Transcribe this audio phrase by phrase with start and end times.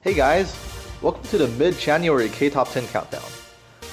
[0.00, 0.56] Hey guys,
[1.02, 3.28] welcome to the mid-January K-Top 10 countdown.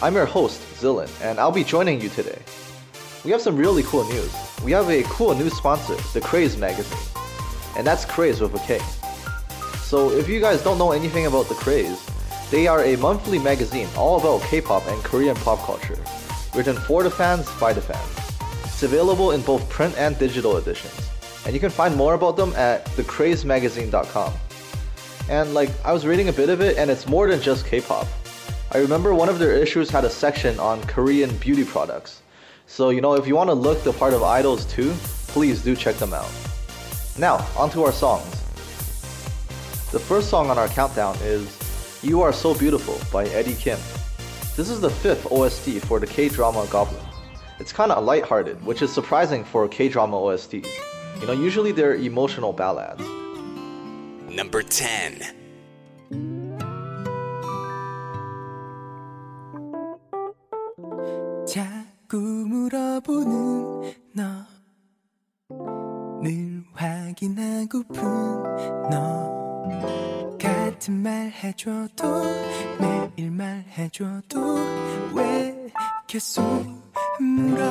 [0.04, 2.38] I'm your host, Zilin, and I'll be joining you today.
[3.24, 4.32] We have some really cool news.
[4.64, 6.96] We have a cool new sponsor, the Kraze magazine.
[7.76, 8.78] And that's Kraze with a K.
[9.80, 12.00] So if you guys don't know anything about the Kraze,
[12.52, 15.98] they are a monthly magazine all about K-pop and Korean pop culture,
[16.54, 18.62] written for the fans by the fans.
[18.66, 21.10] It's available in both print and digital editions.
[21.48, 24.34] And you can find more about them at thekrazemagazine.com.
[25.30, 28.08] And like I was reading a bit of it and it's more than just K-pop.
[28.72, 32.22] I remember one of their issues had a section on Korean beauty products.
[32.68, 34.94] So, you know, if you want to look the part of idols too,
[35.28, 36.30] please do check them out.
[37.18, 38.30] Now, onto our songs.
[39.92, 41.58] The first song on our countdown is
[42.04, 43.80] You Are So Beautiful by Eddy Kim.
[44.58, 47.02] This is the fifth OST for the K-drama Goblin.
[47.60, 50.68] It's kinda lighthearted, which is surprising for K-drama OSTs.
[51.22, 53.02] You know, usually they're emotional ballads.
[54.36, 55.22] Number 10.
[61.48, 64.24] 자꾸 물어보는 너.
[66.22, 68.04] 늘 확인하고픈
[68.92, 69.36] 너.
[70.38, 72.24] 같은 말 해줘도
[73.16, 74.58] 매일 말 해줘도
[75.16, 75.72] 왜
[76.08, 76.44] 계속
[77.20, 77.64] 물어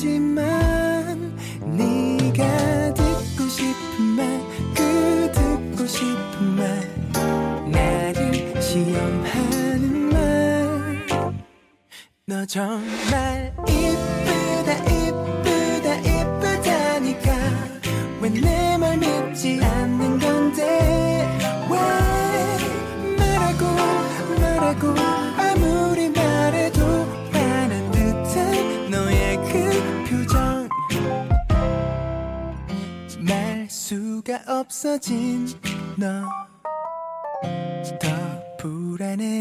[0.00, 1.36] 알지만
[1.76, 4.40] 네가 듣고 싶은 말
[4.74, 11.06] 그 듣고 싶은 말 나를 시험하는 말
[12.26, 13.19] 너 정말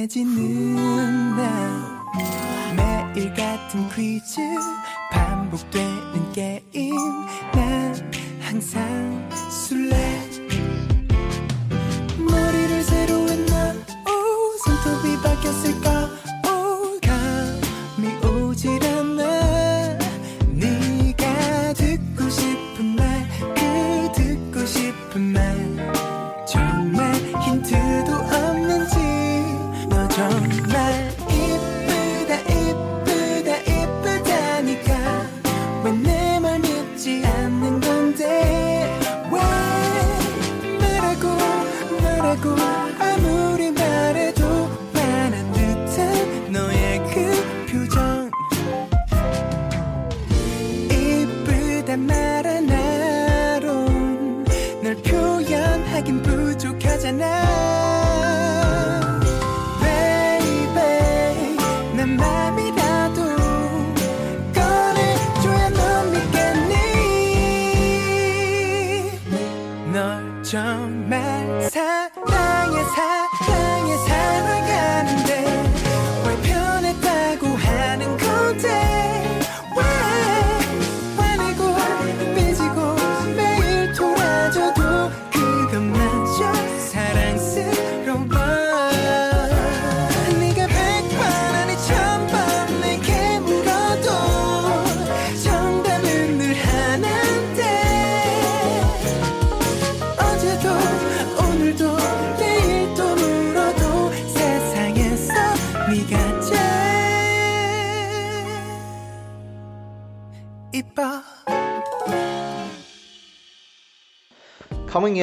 [0.09, 0.73] 지는
[1.35, 2.03] 나
[2.75, 4.41] 매일 같은 퀴즈
[5.11, 6.95] 반복되는 게임.
[7.53, 8.11] 난
[8.41, 9.08] 항상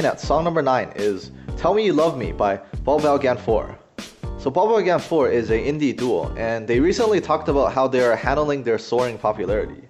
[0.06, 3.76] at song number 9 is Tell Me You Love Me by BolBBalgan4.
[4.38, 8.62] So BolBBalgan4 is an indie duo and they recently talked about how they are handling
[8.62, 9.82] their soaring popularity.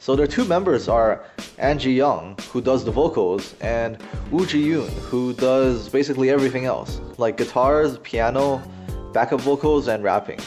[0.00, 1.24] So their two members are
[1.60, 3.98] Ahn Ji Young, who does the vocals, and
[4.32, 8.60] Woo Ji Yoon, who does basically everything else, like guitars, piano,
[9.12, 10.40] backup vocals, and rapping.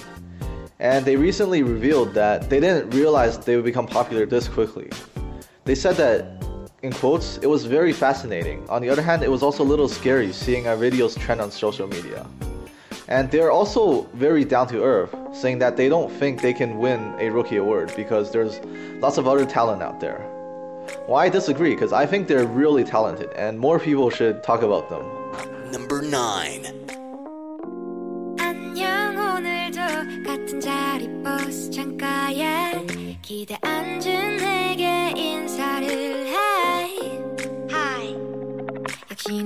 [0.79, 4.89] And they recently revealed that they didn't realize they would become popular this quickly.
[5.63, 6.38] They said that
[6.81, 8.67] in quotes, it was very fascinating.
[8.69, 11.51] On the other hand, it was also a little scary seeing our videos trend on
[11.51, 12.25] social media.
[13.07, 17.15] And they're also very down to earth, saying that they don't think they can win
[17.19, 18.61] a rookie award because there's
[19.01, 20.23] lots of other talent out there.
[21.07, 24.89] Well, I disagree because I think they're really talented and more people should talk about
[24.89, 25.03] them.
[25.71, 26.89] Number 9.
[28.39, 29.15] 안녕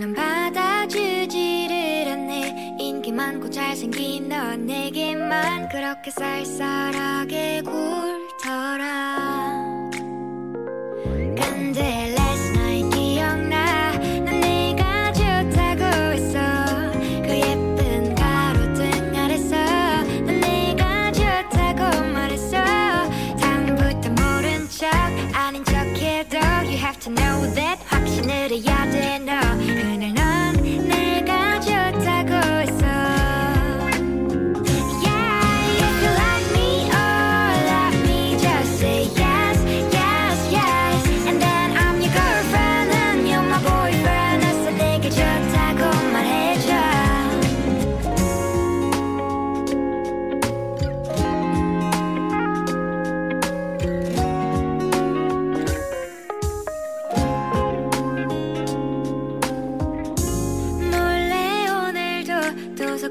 [0.04, 2.76] 넌 받아주지를 않네.
[2.78, 9.53] 인기 많고 잘생긴 넌 내게만 그렇게 쌀쌀하게 굴더라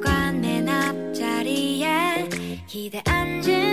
[0.02, 2.28] 오늘도 도서관 맨 앞자리에
[2.66, 3.71] 기대 앉은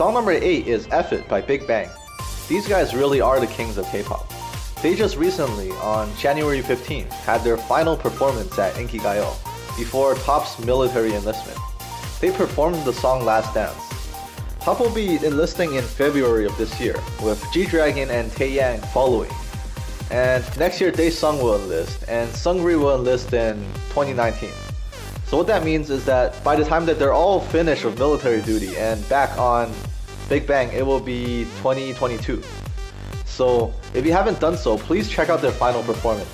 [0.00, 1.86] Song number 8 is F It by Big Bang.
[2.48, 4.32] These guys really are the kings of K-pop.
[4.80, 9.30] They just recently, on January 15th, had their final performance at Inkigayo
[9.76, 11.58] before Top's military enlistment.
[12.18, 13.76] They performed the song Last Dance.
[14.58, 19.30] Top will be enlisting in February of this year, with G-Dragon and Taeyang following.
[20.10, 23.58] And next year, Daesung will enlist, and Seungri will enlist in
[23.90, 24.48] 2019.
[25.26, 28.40] So what that means is that by the time that they're all finished with military
[28.40, 29.70] duty and back on
[30.30, 32.40] Big Bang, it will be 2022.
[33.24, 36.30] So if you haven't done so, please check out their final performance.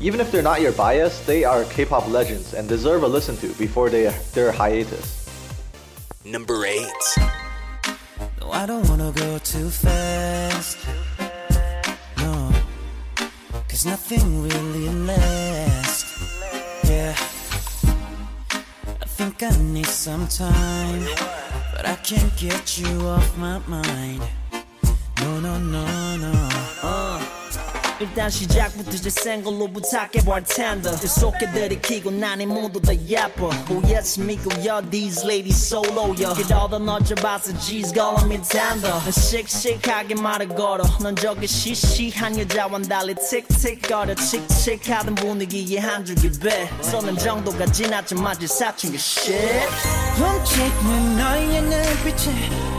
[0.00, 3.46] Even if they're not your bias, they are K-pop legends and deserve a listen to
[3.54, 5.30] before they their hiatus.
[6.24, 6.82] Number 8.
[8.40, 10.78] No, I don't wanna go too fast.
[12.18, 12.50] No,
[13.68, 16.02] cause nothing really lasts.
[16.82, 17.14] Yeah,
[19.00, 21.06] I think I need some time,
[21.80, 24.22] but I can't get you off my mind.
[25.20, 26.49] No, no, no, no.
[27.99, 27.99] 어.
[27.99, 34.19] 일단 시작부터 제센 걸로 부탁해 볼 텐데 계속해 들이키고 난이 모두 다 예뻐 Oh yes
[34.19, 41.47] 믿고요 these ladies solo요 그러다 너져봐서 G's calling me tender 씩씩하게 말을 걸어 넌 저기
[41.47, 49.67] 시시한 여자와 달리 틱틱거려 칙칙하던 분위기에 한 줄기 배 쏘는 정도가 지나자마자 사춘기 shit
[50.15, 52.78] 훔치는 너의 눈빛에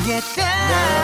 [0.00, 1.02] down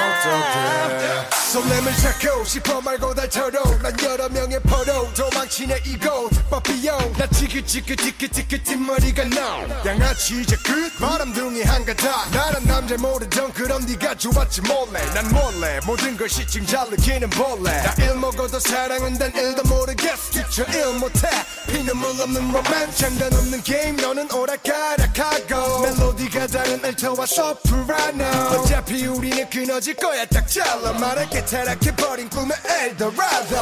[1.48, 9.24] 설렘을 찾고 싶어 말고 달처럼 난 여러 명의 포로 도망치네 이곳 빠삐용 나 지긋지긋지긋지긋 뒷머리가
[9.30, 10.88] 나 양아치 이제 끝.
[10.98, 12.30] 바람둥이 한가닥.
[12.32, 15.04] 나란 남자 모르던 그럼 네가 좋았지 몰래.
[15.14, 20.30] 난 몰래 모든 걸 시층 잘 느끼는 벌레 나일 먹어도 사랑은 단 일도 모르겠어.
[20.32, 21.28] 뒤쳐 일 못해.
[21.68, 25.80] 피눈물 없는 로맨 장단 없는 게임 너는 오락가락하고.
[25.80, 30.24] 멜로디가 다른 알토와 소프라노 어차피 우리는 끊어질 거야.
[30.26, 31.44] 딱 잘라 말할게.
[31.44, 33.56] 타락해 버린 꿈의 엘도라도.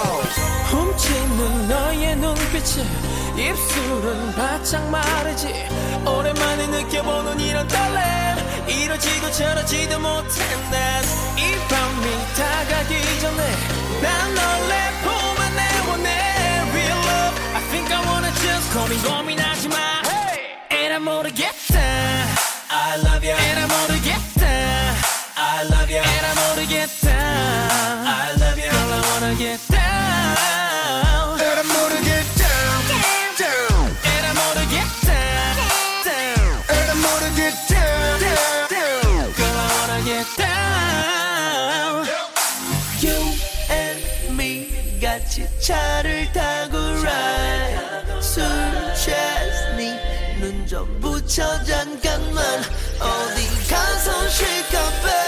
[0.71, 2.83] 훔치는 너의 눈빛에
[3.39, 5.47] 입술은 바짝 마르지.
[6.07, 7.99] 오랜만에 느껴보는 이런 떨림.
[8.69, 13.57] 이러지도 저러지도 못해 난이 밤이 다가기 전에
[14.03, 16.09] 난 널 내 품에 내보내
[16.73, 19.77] Real love I think I wanna just 고민 고민하지 마.
[20.73, 21.81] And I'm 모르겠다.
[22.69, 24.25] I love you And I'm 모르겠다
[25.57, 30.37] I love you And I'm 모르겠다 I love you Girl I wanna get down
[31.41, 32.85] And I'm gonna get down,
[33.41, 35.57] down And I'm gonna get down,
[36.05, 36.45] down.
[36.69, 42.05] And I'm gonna get down, down, down Girl, I wanna get down.
[43.01, 43.17] You
[43.73, 48.21] and me 같이 차를 타고 ride.
[48.21, 48.45] 술
[48.95, 49.81] 취했니?
[50.41, 52.61] 눈좀 붙여 잠깐만.
[53.01, 55.25] 어디 가서 쉴까, baby?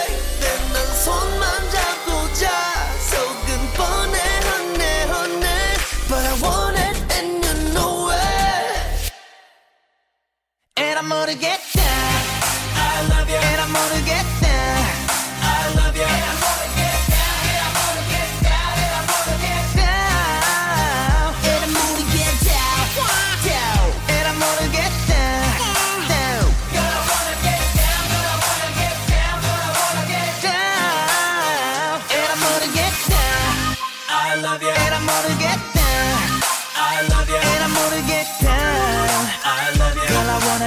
[11.11, 11.68] I'm gonna get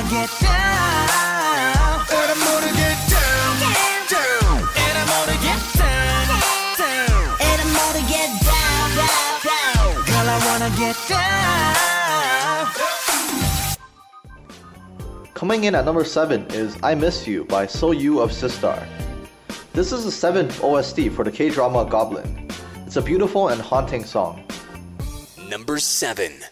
[0.09, 1.11] get down.
[2.11, 3.59] And I'm gonna get down,
[4.09, 6.27] down And I'm gonna get down.
[6.77, 7.37] Down.
[7.39, 9.93] And I'm gonna get down, down, down.
[10.05, 11.31] Girl, I wanna get down.
[15.33, 18.87] Coming in at number 7 is I Miss You by So You of Sistar.
[19.73, 22.49] This is the seventh OST for the K drama Goblin.
[22.85, 24.43] It's a beautiful and haunting song.
[25.49, 26.43] Number 7.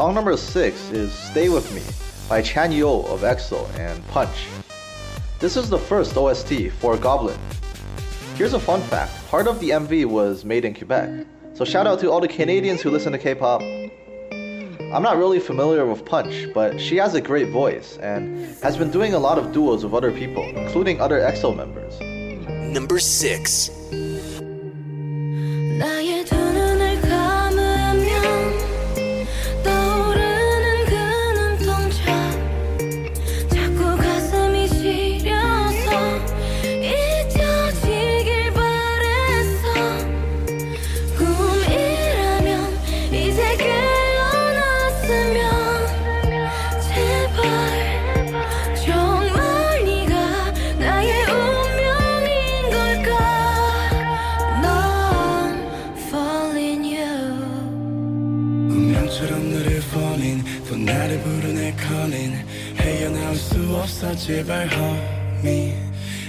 [0.00, 1.82] Song number 6 is Stay With Me
[2.26, 4.46] by Chan Yeol of EXO and Punch.
[5.40, 7.38] This is the first OST for Goblin.
[8.34, 11.26] Here's a fun fact part of the MV was made in Quebec.
[11.52, 13.60] So shout out to all the Canadians who listen to K pop.
[13.60, 18.90] I'm not really familiar with Punch, but she has a great voice and has been
[18.90, 22.00] doing a lot of duos with other people, including other EXO members.
[22.74, 23.70] Number 6.
[64.30, 65.74] 제발 homie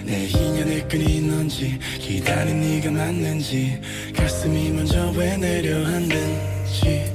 [0.04, 3.80] 내 인연의 끈이 넌지 기다린 네가 맞는지
[4.18, 7.14] 가슴이 먼저 왜 내려앉는지.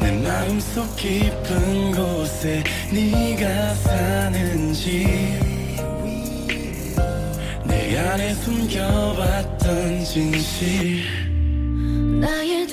[0.00, 5.38] 내 마음속 깊은 곳에 네가 사는지.
[7.66, 11.04] 내 안에 숨겨왔던 진실.
[12.18, 12.66] 나의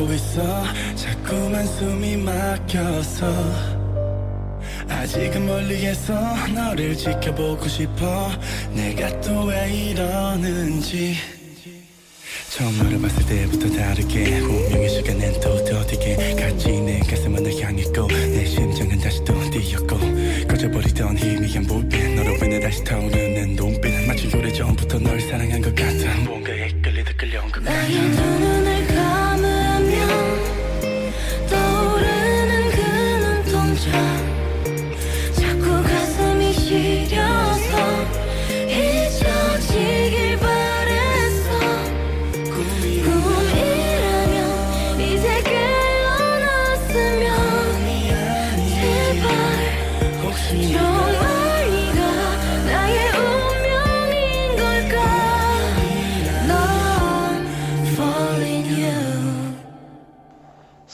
[0.00, 0.64] 보고 있어.
[0.94, 3.26] 자꾸만 숨이 막혀서.
[4.88, 6.14] 아직은 멀리에서
[6.54, 8.30] 너를 지켜보고 싶어.
[8.72, 11.16] 내가 또 왜 이러는지.
[12.50, 18.44] 처음 너를 봤을 때부터 다르게 운명의 시간엔 또 더디게 같이 내 가슴은 널 향했고 내
[18.44, 19.96] 심장은 다시 또 뛰었고
[20.48, 24.06] 꺼져버리던 희미한 불빛 너로 인해 다시 타오르는 눈빛.
[24.06, 26.39] 마치 오래전부터 널 사랑한 것 같아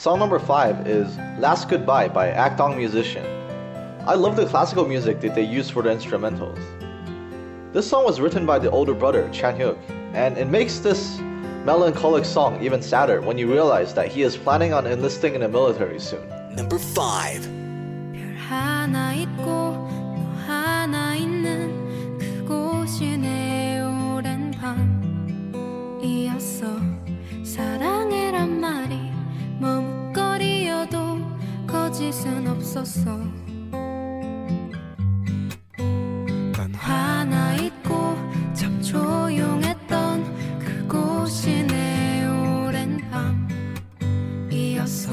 [0.07, 3.25] Song number five is Last Goodbye by Akdong Musician.
[4.07, 6.61] I love the classical music that they use for the instrumentals.
[7.73, 9.77] This song was written by the older brother, Chan Hyuk,
[10.13, 11.19] and it makes this
[11.65, 15.49] melancholic song even sadder when you realize that he is planning on enlisting in the
[15.49, 16.25] military soon.
[16.55, 17.45] Number 5
[31.97, 33.17] 짓은 없었어.
[36.55, 38.15] 넌 하나 있고
[38.53, 43.01] 참 조용했던 그곳이 내 오랜
[44.47, 45.11] 밤이었어.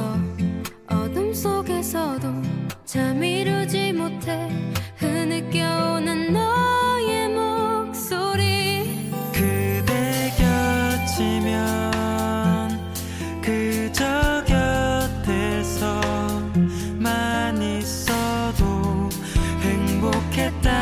[0.90, 2.28] 어둠 속에서도
[2.84, 4.50] 잠 이루지 못해
[20.34, 20.73] けた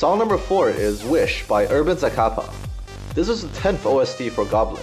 [0.00, 2.50] Song number 4 is Wish by Urban Zakapa.
[3.12, 4.82] This is the 10th OST for Goblin.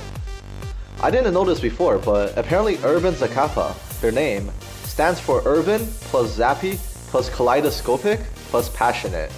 [1.01, 4.51] I didn't know this before, but apparently Urban Zakapa, their name,
[4.83, 6.77] stands for urban plus zappy
[7.09, 8.19] plus kaleidoscopic
[8.51, 9.31] plus passionate.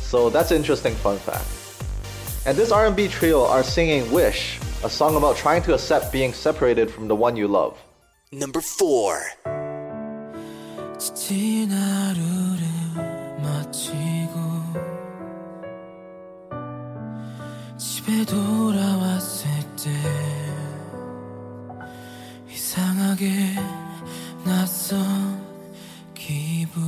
[0.00, 1.50] So that's an interesting fun fact.
[2.46, 6.88] And this R&B trio are singing Wish, a song about trying to accept being separated
[6.88, 7.76] from the one you love.
[8.30, 9.22] Number 4.
[18.00, 19.90] 집에 돌아왔을 때
[22.48, 23.30] 이상하게
[24.42, 25.44] 낯선
[26.14, 26.82] 기분.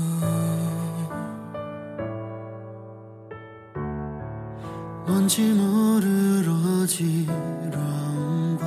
[5.07, 8.67] 뭔지 모르러 지러움과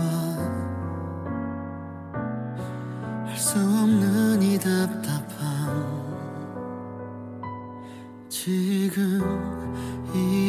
[3.25, 6.05] 할 수 없는 이 답답함.
[8.29, 9.55] 지금
[10.13, 10.44] 이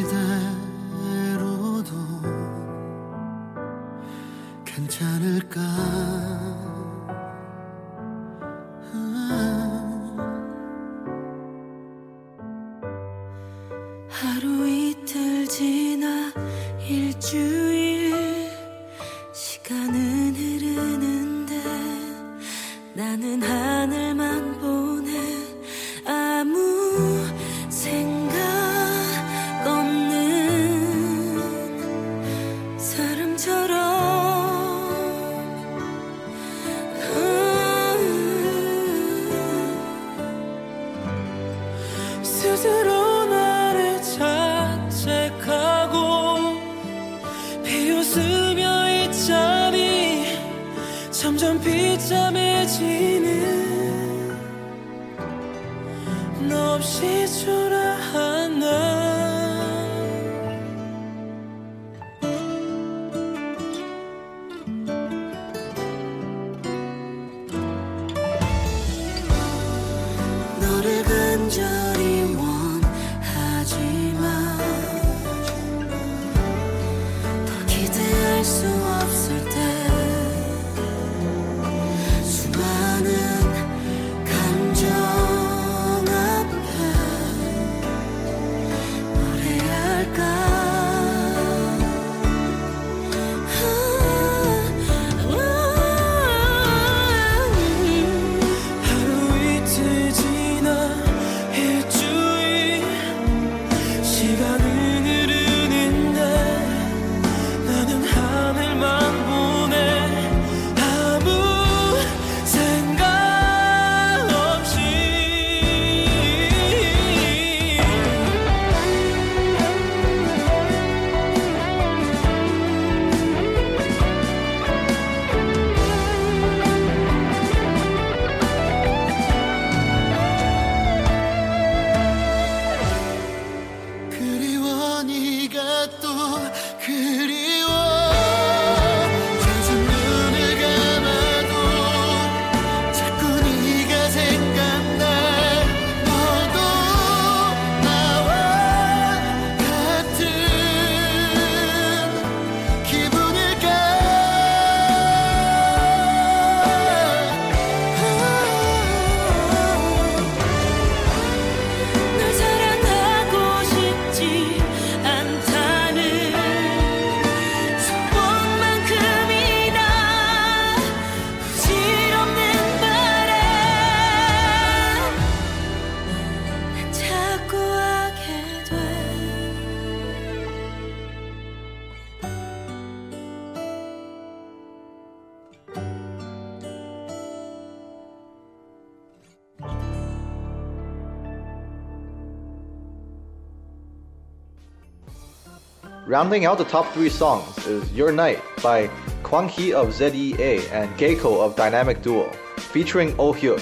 [196.06, 198.86] Rounding out the top three songs is Your Night by
[199.24, 203.60] Kwang Hee of ZEA and Gaeko of Dynamic Duo, featuring Oh Hyuk.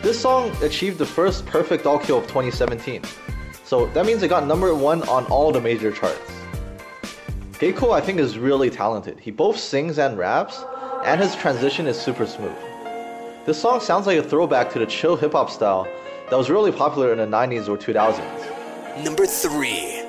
[0.00, 3.02] This song achieved the first perfect oh all kill of 2017,
[3.64, 6.18] so that means it got number one on all the major charts.
[7.60, 9.20] Gaeko, I think, is really talented.
[9.20, 10.64] He both sings and raps,
[11.04, 12.56] and his transition is super smooth.
[13.44, 15.86] This song sounds like a throwback to the chill hip hop style
[16.30, 19.04] that was really popular in the 90s or 2000s.
[19.04, 20.01] Number 3.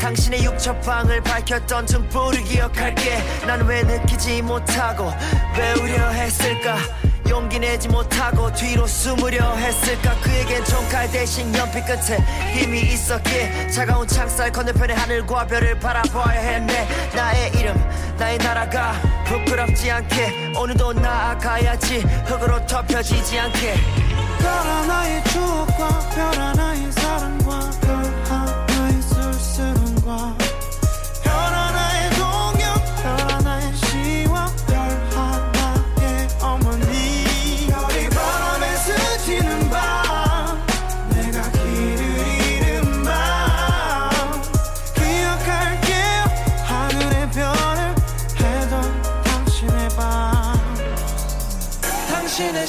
[0.00, 3.18] 당신의 육첩방을 밝혔던 등불을 기억할게.
[3.46, 5.12] 난 왜 느끼지 못하고
[5.54, 6.76] 배우려 했을까?
[7.28, 10.14] 용기 내지 못하고 뒤로 숨으려 했을까?
[10.20, 12.18] 그에겐 총칼 대신 연필 끝에
[12.54, 16.88] 힘이 있었기에 차가운 창살 건너편의 하늘과 별을 바라봐야 했네.
[17.14, 17.76] 나의 이름
[18.18, 18.94] 나의 나라가
[19.26, 21.98] 부끄럽지 않게 오늘도 나아가야지.
[22.26, 23.74] 흙으로 덮여지지 않게.
[24.40, 26.90] 별 하나의 추억과 별 하나의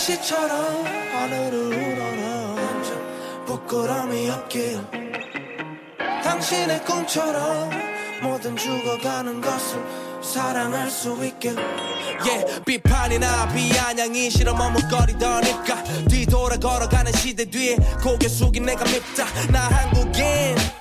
[0.01, 0.83] 시처럼
[1.13, 2.55] 하늘을 우러러
[3.45, 4.81] 부끄러움이 없길.
[6.23, 7.69] 당신의 꿈처럼
[8.23, 9.79] 모든 죽어가는 것을
[10.23, 11.55] 사랑할 수 있길.
[12.25, 20.55] yeah, 비판이나 비아냥이 싫어 머뭇거리더니까 뒤돌아 걸어가는 시대 뒤에 고개 숙인 내가 밉다 나 한국인.
[20.57, 20.80] 어,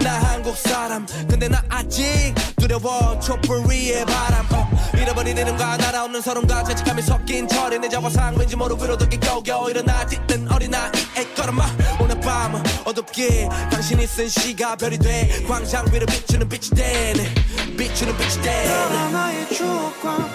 [0.00, 1.06] 나 한국 사람.
[1.28, 3.18] 근데 나 아직 두려워.
[3.20, 4.46] 촛불 위에 바람.
[4.52, 10.06] 어, 잃어버린 이름과 날아오는 서름과 죄책감이 섞인 철이 내 자화상 왠지 모르 위로도 겨우겨우 일어나
[10.06, 11.64] 딛는 어린아이의 걸음마.
[12.00, 15.44] 오늘 밤은 어둡게 당신이 쓴 시가 별이 돼.
[15.46, 17.34] 광장 위를 비추는 빛이 되네.
[17.76, 18.68] 비추는 빛이 별 되네.
[18.68, 20.27] 하나의 추억과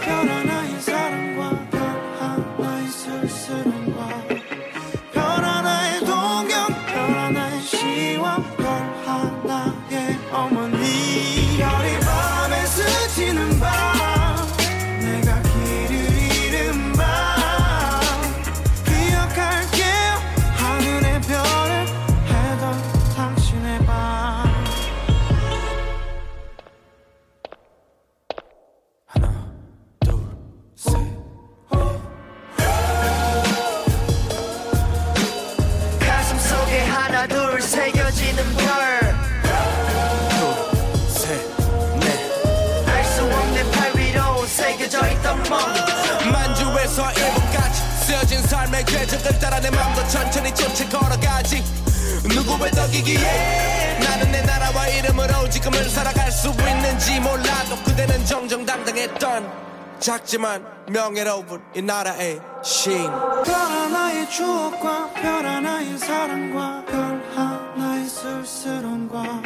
[60.54, 63.10] 만 명예로운 이 나라의 신
[63.44, 69.42] 별 하나의 추억과 별 하나의 사랑과 별 하나의 쓸쓸함과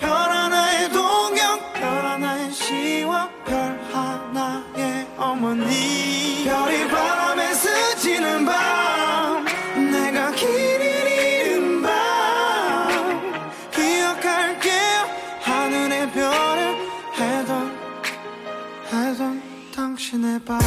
[0.00, 6.44] 별 하나의 동경 별 하나의 시와 별 하나의 어머니.
[6.44, 9.44] 별이 바람에 스치는 밤
[9.92, 10.32] 내가
[13.70, 15.06] 기억할게요.
[15.42, 16.76] 하늘의 별을
[17.16, 17.78] 해던
[18.92, 20.58] 해던 당신의 밤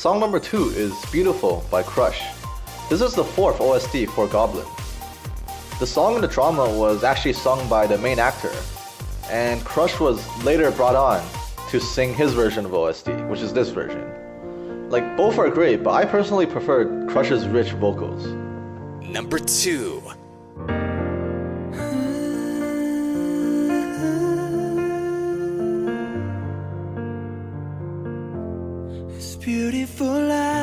[0.00, 2.22] Song number two is Beautiful by Crush.
[2.88, 4.64] This is the fourth OST for Goblin.
[5.78, 8.50] The song in the drama was actually sung by the main actor,
[9.28, 11.22] and Crush was later brought on
[11.68, 14.88] to sing his version of OST, which is this version.
[14.88, 18.24] Like, both are great, but I personally prefer Crush's rich vocals.
[19.06, 19.99] Number two.
[30.00, 30.59] Beautiful life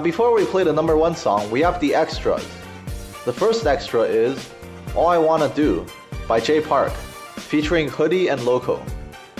[0.00, 2.42] Now, before we play the number one song, we have the extras.
[3.26, 4.48] The first extra is
[4.96, 5.84] All I Wanna Do
[6.26, 6.90] by Jay Park,
[7.36, 8.82] featuring Hoody and Loco.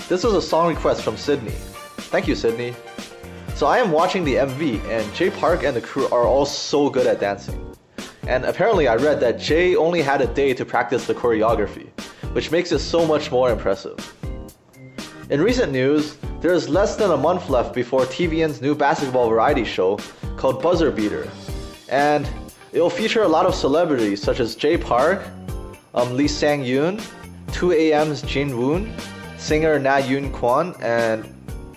[0.07, 1.55] This was a song request from Sydney.
[2.11, 2.75] Thank you, Sydney.
[3.55, 6.91] So I am watching the MV, and Jay Park and the crew are all so
[6.91, 7.75] good at dancing.
[8.27, 11.89] And apparently, I read that Jay only had a day to practice the choreography,
[12.33, 13.97] which makes it so much more impressive.
[15.31, 19.63] In recent news, there is less than a month left before TVN's new basketball variety
[19.63, 19.97] show
[20.41, 21.29] called Buzzer Beater,
[21.87, 22.27] and
[22.73, 25.21] it will feature a lot of celebrities such as Jay Park,
[25.93, 26.99] um, Lee Sang Yoon,
[27.49, 28.91] 2AM's Jin Woon,
[29.37, 31.31] singer Na Yoon Kwon, and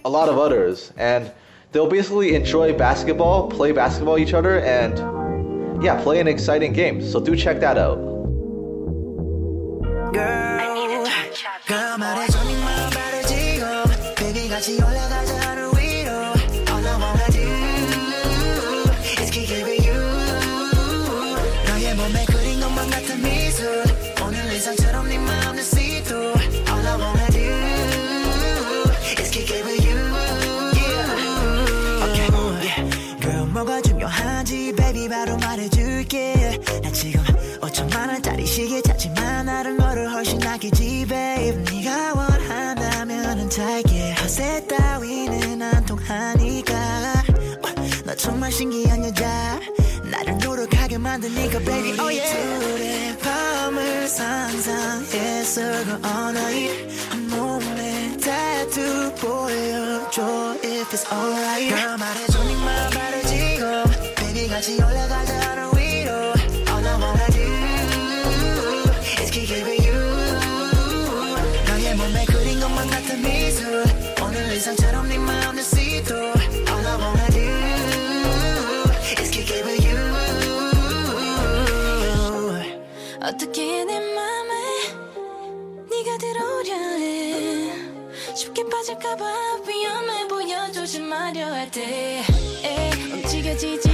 [0.07, 0.95] a lot of others.
[0.97, 1.31] And
[1.73, 7.03] they'll basically enjoy basketball, play basketball each other, and yeah, play an exciting game.
[7.03, 7.99] So do check that out.
[10.15, 10.65] Girl,
[48.45, 49.59] 정말 신기한 여자.
[50.11, 52.61] 나를 노력하게 만드니까 baby oh yeah.
[52.61, 61.75] 둘의 밤을 상상했어 그 언어일 한 몸에 tattoo 보여줘 if it's alright.
[61.75, 63.85] girl 말해줘 네 마음 바로 지금
[64.15, 65.44] baby 같이 올라가자
[83.27, 84.51] 어떻게 내 맘에
[85.91, 87.73] 네가 들어오려 해?
[88.37, 89.25] 쉽게 빠질까봐
[89.67, 92.23] 위험해 보여 조심하려 할때
[93.15, 93.94] 움직여지지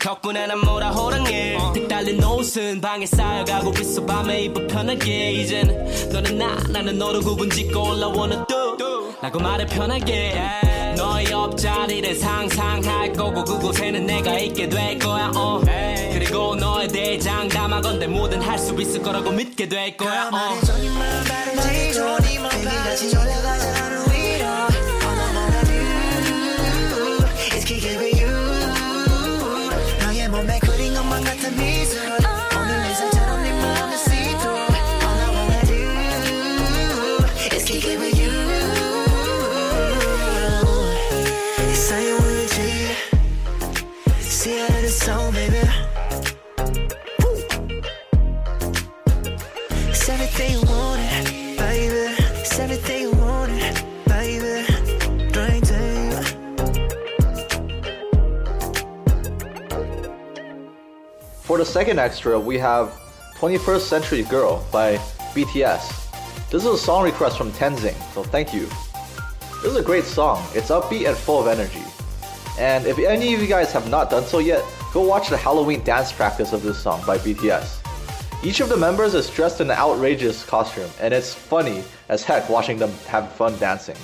[0.00, 1.58] 덕분에 난 뭐라 호랑해.
[1.74, 5.32] 틱 달린 옷은 방에 쌓여가고 있어 밤에 입어 편하게.
[5.32, 5.66] 이젠
[6.12, 8.76] 너는 나 나는 너로 구분 짓고 올라오는 또
[9.20, 10.34] 라고 말해 편하게.
[10.96, 15.60] 너의 옆자리를 상상할 거고 그곳에는 내가 있게 될 거야 어.
[16.12, 20.58] 그리고 너에 대해 장담하건대 뭐든 할 수 있을 거라고 믿게 될 거야 어.
[61.58, 62.88] The second extra, we have
[63.34, 64.96] 21st Century Girl by
[65.34, 66.50] BTS.
[66.50, 68.66] This is a song request from Tenzing, so thank you.
[69.60, 70.46] This is a great song.
[70.54, 71.82] It's upbeat and full of energy.
[72.60, 75.82] And if any of you guys have not done so yet, go watch the Halloween
[75.82, 77.84] dance practice of this song by BTS.
[78.44, 82.48] Each of the members is dressed in an outrageous costume, and it's funny as heck
[82.48, 83.96] watching them have fun dancing.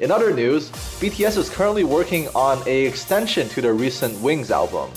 [0.00, 0.70] In other news,
[1.00, 4.90] BTS is currently working on a extension to their recent Wings album,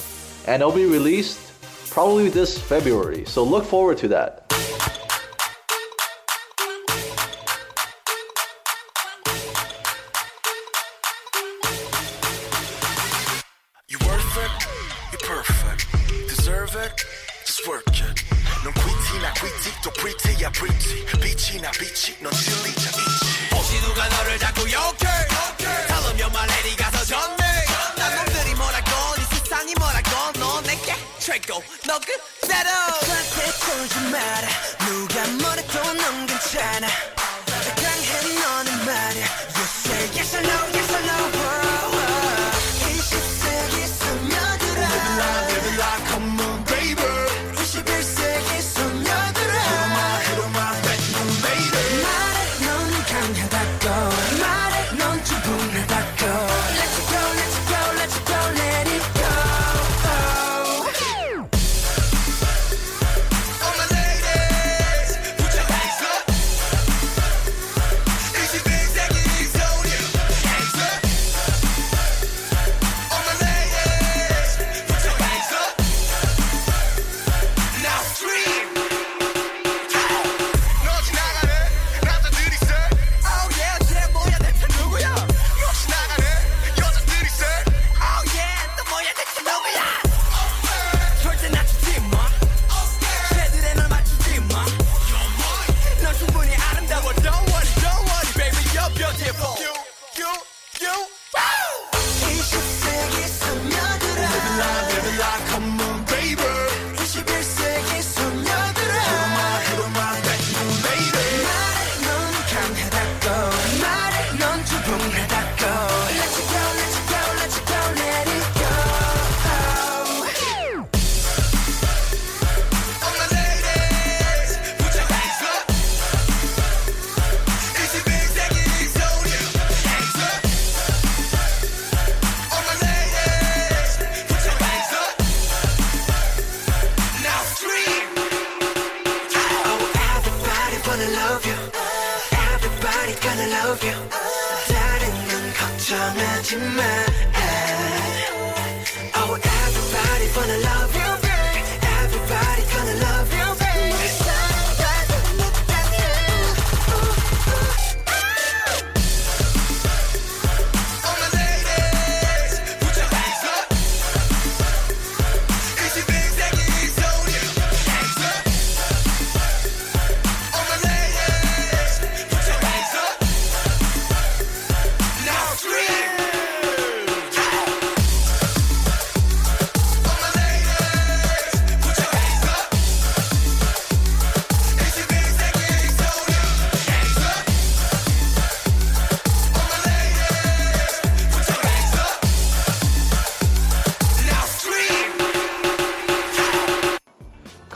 [0.46, 1.40] and it'll be released
[1.90, 4.49] probably this February, so look forward to that.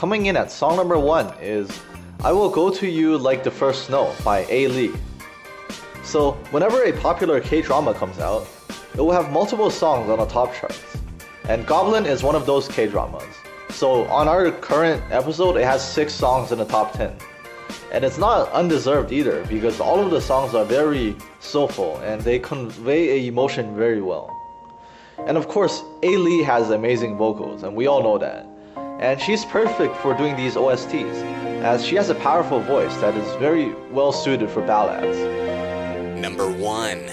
[0.03, 1.79] Coming in at song number one is
[2.25, 4.93] I Will Go To You Like the First Snow by Ailee.
[6.03, 8.45] So, whenever a popular K drama comes out,
[8.93, 10.83] it will have multiple songs on the top charts.
[11.47, 13.23] And Goblin is one of those K dramas.
[13.69, 17.15] So, on our current episode, it has six songs in the top 10.
[17.93, 22.39] And it's not undeserved either because all of the songs are very soulful and they
[22.39, 24.29] convey a emotion very well.
[25.27, 28.52] And of course, Ailee has amazing vocals, and we all know that
[28.92, 31.22] And she's perfect for doing these OSTs,
[31.62, 35.18] as she has a powerful voice that is very well suited for ballads.
[36.20, 37.08] Number one.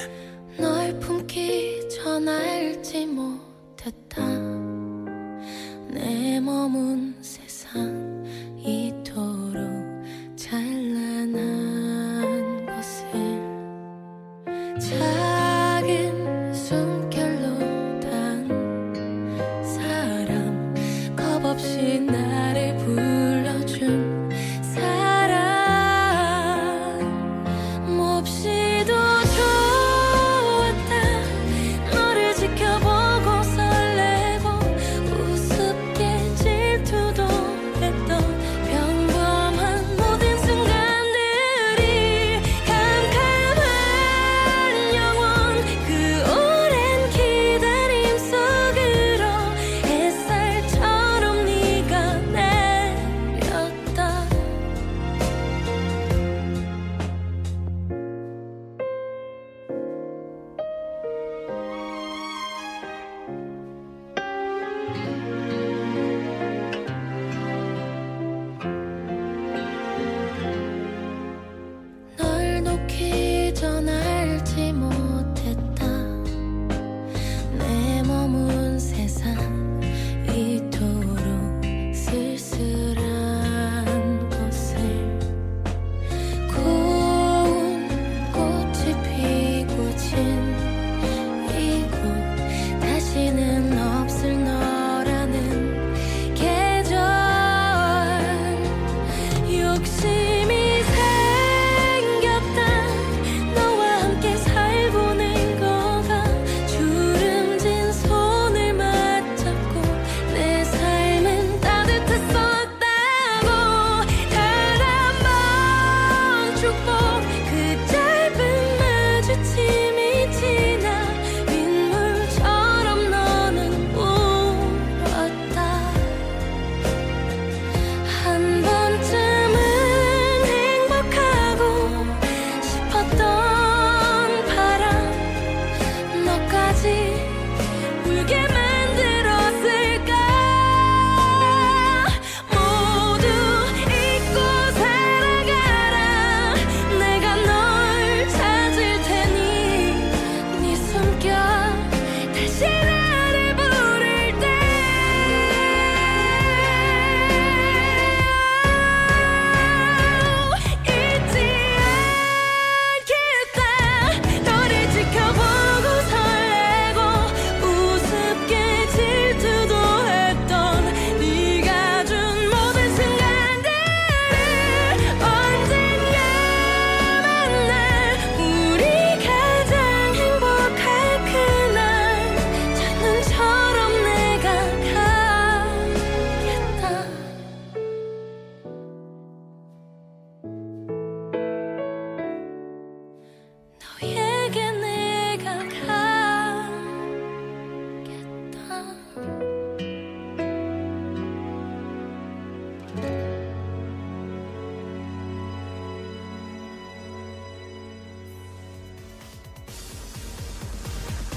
[0.57, 4.25] 널 품기 전 알지 못했다
[5.89, 8.08] 내 머문 세상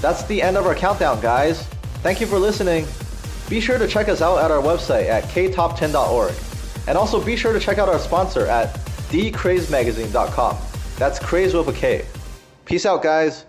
[0.04, 1.62] That's the end of our countdown, guys.
[2.02, 2.86] Thank you for listening.
[3.48, 6.34] Be sure to check us out at our website at ktop10.org.
[6.86, 8.74] And also be sure to check out our sponsor at
[9.08, 10.58] thekrazemagazine.com.
[10.98, 12.04] That's craze with a K.
[12.66, 13.46] Peace out, guys.